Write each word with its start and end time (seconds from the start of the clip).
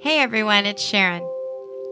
Hey 0.00 0.20
everyone, 0.20 0.66
it's 0.66 0.82
Sharon. 0.82 1.22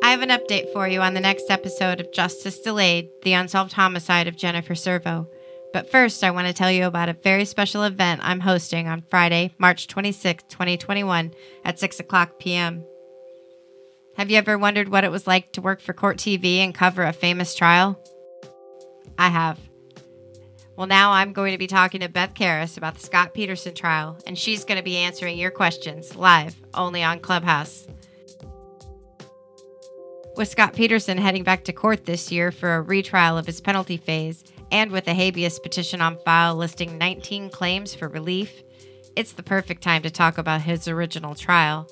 I 0.02 0.10
have 0.10 0.20
an 0.20 0.28
update 0.28 0.72
for 0.72 0.86
you 0.86 1.00
on 1.00 1.14
the 1.14 1.20
next 1.20 1.50
episode 1.50 2.00
of 2.00 2.12
Justice 2.12 2.60
Delayed 2.60 3.08
The 3.22 3.32
Unsolved 3.32 3.72
Homicide 3.72 4.28
of 4.28 4.36
Jennifer 4.36 4.74
Servo. 4.74 5.26
But 5.72 5.90
first, 5.90 6.22
I 6.22 6.30
want 6.30 6.46
to 6.46 6.52
tell 6.52 6.70
you 6.70 6.84
about 6.84 7.08
a 7.08 7.14
very 7.14 7.44
special 7.44 7.82
event 7.82 8.20
I'm 8.22 8.40
hosting 8.40 8.88
on 8.88 9.02
Friday, 9.08 9.54
March 9.58 9.88
26, 9.88 10.44
2021, 10.44 11.32
at 11.64 11.78
6 11.78 12.00
o'clock 12.00 12.38
p.m. 12.38 12.84
Have 14.16 14.30
you 14.30 14.36
ever 14.36 14.58
wondered 14.58 14.90
what 14.90 15.04
it 15.04 15.10
was 15.10 15.26
like 15.26 15.52
to 15.52 15.62
work 15.62 15.80
for 15.80 15.94
Court 15.94 16.18
TV 16.18 16.58
and 16.58 16.74
cover 16.74 17.02
a 17.04 17.12
famous 17.12 17.54
trial? 17.54 17.98
I 19.18 19.28
have. 19.30 19.58
Well, 20.76 20.86
now 20.88 21.12
I'm 21.12 21.32
going 21.32 21.52
to 21.52 21.58
be 21.58 21.68
talking 21.68 22.00
to 22.00 22.08
Beth 22.08 22.34
Karas 22.34 22.76
about 22.76 22.94
the 22.94 23.00
Scott 23.00 23.32
Peterson 23.32 23.74
trial, 23.74 24.18
and 24.26 24.38
she's 24.38 24.64
going 24.64 24.78
to 24.78 24.84
be 24.84 24.96
answering 24.96 25.38
your 25.38 25.52
questions 25.52 26.16
live 26.16 26.54
only 26.74 27.02
on 27.02 27.20
Clubhouse. 27.20 27.86
With 30.36 30.48
Scott 30.48 30.72
Peterson 30.74 31.16
heading 31.16 31.44
back 31.44 31.62
to 31.64 31.72
court 31.72 32.06
this 32.06 32.32
year 32.32 32.50
for 32.50 32.74
a 32.74 32.82
retrial 32.82 33.38
of 33.38 33.46
his 33.46 33.60
penalty 33.60 33.96
phase, 33.96 34.42
and 34.72 34.90
with 34.90 35.06
a 35.06 35.14
habeas 35.14 35.60
petition 35.60 36.00
on 36.00 36.18
file 36.24 36.56
listing 36.56 36.98
19 36.98 37.50
claims 37.50 37.94
for 37.94 38.08
relief, 38.08 38.64
it's 39.14 39.30
the 39.32 39.44
perfect 39.44 39.80
time 39.80 40.02
to 40.02 40.10
talk 40.10 40.36
about 40.36 40.62
his 40.62 40.88
original 40.88 41.36
trial. 41.36 41.88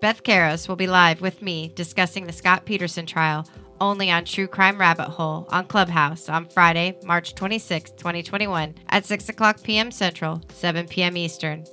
Beth 0.00 0.22
Karas 0.22 0.68
will 0.68 0.76
be 0.76 0.86
live 0.86 1.20
with 1.20 1.42
me 1.42 1.72
discussing 1.74 2.26
the 2.26 2.32
Scott 2.32 2.64
Peterson 2.64 3.04
trial 3.04 3.48
only 3.80 4.08
on 4.12 4.24
True 4.24 4.46
Crime 4.46 4.78
Rabbit 4.78 5.08
Hole 5.08 5.48
on 5.50 5.66
Clubhouse 5.66 6.28
on 6.28 6.46
Friday, 6.46 6.96
March 7.02 7.34
26, 7.34 7.90
2021 7.92 8.76
at 8.90 9.04
6 9.04 9.28
o'clock 9.28 9.60
p.m. 9.64 9.90
Central, 9.90 10.40
7 10.52 10.86
p.m. 10.86 11.16
Eastern. 11.16 11.64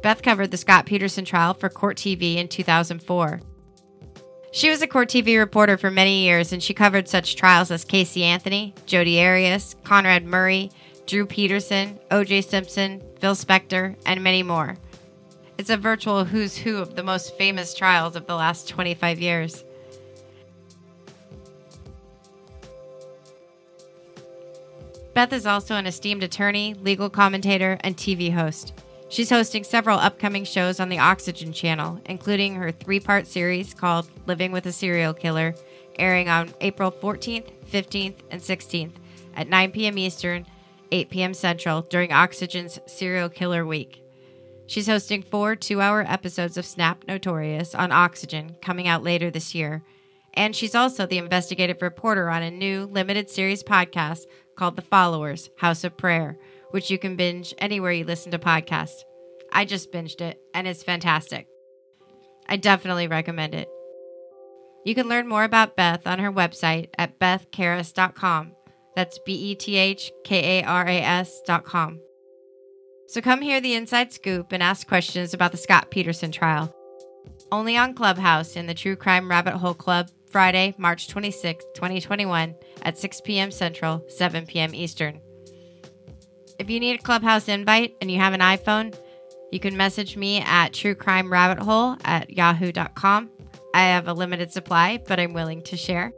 Beth 0.00 0.22
covered 0.22 0.52
the 0.52 0.56
Scott 0.56 0.86
Peterson 0.86 1.24
trial 1.24 1.54
for 1.54 1.68
Court 1.68 1.96
TV 1.96 2.36
in 2.36 2.46
2004. 2.46 3.40
She 4.54 4.70
was 4.70 4.82
a 4.82 4.86
Court 4.86 5.08
TV 5.08 5.36
reporter 5.36 5.76
for 5.76 5.90
many 5.90 6.22
years 6.22 6.52
and 6.52 6.62
she 6.62 6.74
covered 6.74 7.08
such 7.08 7.34
trials 7.34 7.72
as 7.72 7.84
Casey 7.84 8.22
Anthony, 8.22 8.72
Jodi 8.86 9.20
Arias, 9.20 9.74
Conrad 9.82 10.24
Murray, 10.24 10.70
Drew 11.06 11.26
Peterson, 11.26 11.98
O.J. 12.12 12.42
Simpson, 12.42 13.02
Phil 13.18 13.34
Spector, 13.34 13.96
and 14.06 14.22
many 14.22 14.44
more. 14.44 14.76
It's 15.58 15.70
a 15.70 15.76
virtual 15.76 16.24
who's 16.24 16.56
who 16.56 16.76
of 16.76 16.94
the 16.94 17.02
most 17.02 17.36
famous 17.36 17.74
trials 17.74 18.14
of 18.14 18.28
the 18.28 18.36
last 18.36 18.68
25 18.68 19.18
years. 19.18 19.64
Beth 25.14 25.32
is 25.32 25.46
also 25.46 25.74
an 25.74 25.86
esteemed 25.86 26.22
attorney, 26.22 26.74
legal 26.74 27.10
commentator, 27.10 27.76
and 27.80 27.96
TV 27.96 28.32
host. 28.32 28.72
She's 29.14 29.30
hosting 29.30 29.62
several 29.62 30.00
upcoming 30.00 30.42
shows 30.42 30.80
on 30.80 30.88
the 30.88 30.98
Oxygen 30.98 31.52
channel, 31.52 32.00
including 32.06 32.56
her 32.56 32.72
three 32.72 32.98
part 32.98 33.28
series 33.28 33.72
called 33.72 34.10
Living 34.26 34.50
with 34.50 34.66
a 34.66 34.72
Serial 34.72 35.14
Killer, 35.14 35.54
airing 36.00 36.28
on 36.28 36.52
April 36.60 36.90
14th, 36.90 37.52
15th, 37.70 38.16
and 38.32 38.42
16th 38.42 38.94
at 39.36 39.46
9 39.46 39.70
p.m. 39.70 39.98
Eastern, 39.98 40.44
8 40.90 41.10
p.m. 41.10 41.32
Central 41.32 41.82
during 41.82 42.10
Oxygen's 42.10 42.80
Serial 42.86 43.28
Killer 43.28 43.64
Week. 43.64 44.02
She's 44.66 44.88
hosting 44.88 45.22
four 45.22 45.54
two 45.54 45.80
hour 45.80 46.04
episodes 46.08 46.56
of 46.56 46.66
Snapped 46.66 47.06
Notorious 47.06 47.72
on 47.72 47.92
Oxygen 47.92 48.56
coming 48.60 48.88
out 48.88 49.04
later 49.04 49.30
this 49.30 49.54
year. 49.54 49.84
And 50.36 50.56
she's 50.56 50.74
also 50.74 51.06
the 51.06 51.18
investigative 51.18 51.82
reporter 51.82 52.28
on 52.30 52.42
a 52.42 52.50
new 52.50 52.86
limited 52.86 53.30
series 53.30 53.62
podcast 53.62 54.24
called 54.56 54.74
The 54.74 54.82
Followers 54.82 55.50
House 55.58 55.84
of 55.84 55.96
Prayer 55.96 56.36
which 56.74 56.90
you 56.90 56.98
can 56.98 57.14
binge 57.14 57.54
anywhere 57.58 57.92
you 57.92 58.04
listen 58.04 58.32
to 58.32 58.38
podcasts. 58.38 59.04
I 59.54 59.64
just 59.64 59.92
binged 59.92 60.20
it, 60.20 60.38
and 60.52 60.66
it's 60.66 60.82
fantastic. 60.82 61.46
I 62.48 62.56
definitely 62.56 63.06
recommend 63.06 63.54
it. 63.54 63.68
You 64.84 64.94
can 64.94 65.08
learn 65.08 65.28
more 65.28 65.44
about 65.44 65.76
Beth 65.76 66.06
on 66.06 66.18
her 66.18 66.30
website 66.30 66.90
at 66.98 67.18
bethkaras.com. 67.18 68.52
That's 68.96 69.18
B 69.24 69.32
E 69.32 69.54
T 69.54 69.76
H 69.76 70.12
K 70.24 70.60
A 70.60 70.64
R 70.64 70.86
A 70.86 71.00
S.com. 71.00 72.00
So 73.08 73.20
come 73.20 73.40
hear 73.40 73.60
the 73.60 73.74
inside 73.74 74.12
scoop 74.12 74.52
and 74.52 74.62
ask 74.62 74.86
questions 74.86 75.34
about 75.34 75.52
the 75.52 75.58
Scott 75.58 75.90
Peterson 75.90 76.32
trial. 76.32 76.74
Only 77.52 77.76
on 77.76 77.94
Clubhouse 77.94 78.56
in 78.56 78.66
the 78.66 78.74
True 78.74 78.96
Crime 78.96 79.30
Rabbit 79.30 79.54
Hole 79.54 79.74
Club, 79.74 80.10
Friday, 80.30 80.74
March 80.78 81.08
26, 81.08 81.64
2021, 81.74 82.54
at 82.82 82.98
6 82.98 83.20
p.m. 83.22 83.50
Central, 83.50 84.04
7 84.08 84.46
p.m. 84.46 84.74
Eastern. 84.74 85.20
If 86.58 86.70
you 86.70 86.80
need 86.80 86.98
a 86.98 87.02
Clubhouse 87.02 87.48
invite 87.48 87.94
and 88.00 88.10
you 88.10 88.18
have 88.18 88.32
an 88.32 88.40
iPhone, 88.40 88.96
you 89.54 89.60
can 89.60 89.76
message 89.76 90.16
me 90.16 90.40
at 90.40 90.72
truecrimerabbithole 90.72 92.00
at 92.04 92.28
yahoo.com. 92.28 93.30
I 93.72 93.82
have 93.82 94.08
a 94.08 94.12
limited 94.12 94.50
supply, 94.50 95.00
but 95.06 95.20
I'm 95.20 95.32
willing 95.32 95.62
to 95.62 95.76
share. 95.76 96.12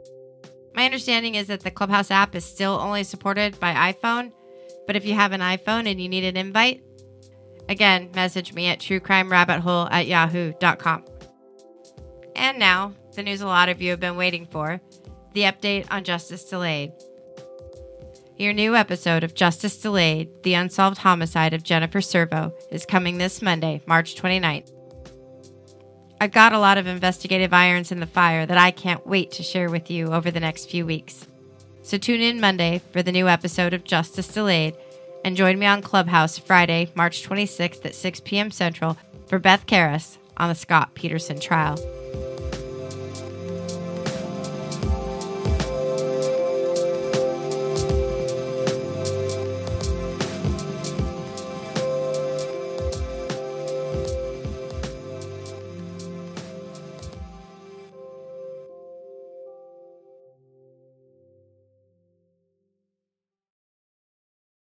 My 0.73 0.85
understanding 0.85 1.35
is 1.35 1.45
that 1.47 1.59
the 1.59 1.69
Clubhouse 1.69 2.09
app 2.09 2.33
is 2.33 2.43
still 2.43 2.73
only 2.73 3.03
supported 3.03 3.59
by 3.59 3.93
iPhone, 3.93 4.31
but 4.87 4.95
if 4.95 5.05
you 5.05 5.13
have 5.13 5.33
an 5.33 5.41
iPhone 5.41 5.87
and 5.89 6.01
you 6.01 6.09
need 6.09 6.23
an 6.23 6.35
invite, 6.35 6.81
again, 7.69 8.09
message 8.15 8.53
me 8.55 8.67
at 8.69 8.79
truecrimerabbithole 8.79 9.89
at 9.91 10.07
yahoo.com. 10.07 11.05
And 12.35 12.57
now, 12.57 12.93
the 13.15 13.21
news 13.21 13.41
a 13.41 13.47
lot 13.47 13.69
of 13.69 13.83
you 13.83 13.91
have 13.91 13.99
been 13.99 14.17
waiting 14.17 14.47
for 14.47 14.81
the 15.33 15.41
update 15.41 15.85
on 15.91 16.03
Justice 16.03 16.43
Delayed. 16.45 16.91
Your 18.37 18.53
new 18.53 18.75
episode 18.75 19.23
of 19.23 19.33
Justice 19.33 19.77
Delayed 19.77 20.43
The 20.43 20.53
Unsolved 20.53 20.99
Homicide 20.99 21.55
of 21.55 21.63
Jennifer 21.63 22.01
Servo 22.01 22.53
is 22.69 22.85
coming 22.85 23.17
this 23.17 23.41
Monday, 23.41 23.81
March 23.87 24.13
29th. 24.13 24.71
I've 26.21 26.31
got 26.31 26.53
a 26.53 26.59
lot 26.59 26.77
of 26.77 26.85
investigative 26.85 27.51
irons 27.51 27.91
in 27.91 27.99
the 27.99 28.05
fire 28.05 28.45
that 28.45 28.57
I 28.59 28.69
can't 28.69 29.07
wait 29.07 29.31
to 29.31 29.43
share 29.43 29.71
with 29.71 29.89
you 29.89 30.13
over 30.13 30.29
the 30.29 30.39
next 30.39 30.69
few 30.69 30.85
weeks. 30.85 31.25
So 31.81 31.97
tune 31.97 32.21
in 32.21 32.39
Monday 32.39 32.83
for 32.91 33.01
the 33.01 33.11
new 33.11 33.27
episode 33.27 33.73
of 33.73 33.83
Justice 33.83 34.27
Delayed 34.27 34.75
and 35.25 35.35
join 35.35 35.57
me 35.57 35.65
on 35.65 35.81
Clubhouse 35.81 36.37
Friday, 36.37 36.91
March 36.93 37.27
26th 37.27 37.83
at 37.87 37.95
6 37.95 38.19
p.m. 38.19 38.51
Central 38.51 38.99
for 39.25 39.39
Beth 39.39 39.65
Karas 39.65 40.17
on 40.37 40.49
the 40.49 40.55
Scott 40.55 40.93
Peterson 40.93 41.39
trial. 41.39 41.75